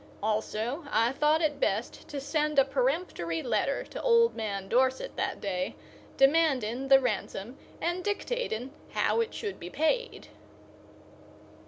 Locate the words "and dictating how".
7.79-9.19